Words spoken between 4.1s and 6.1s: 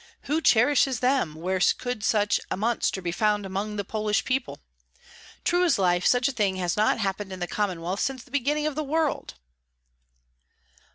people? True as life,